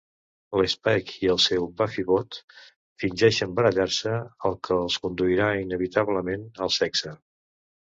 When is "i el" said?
1.25-1.39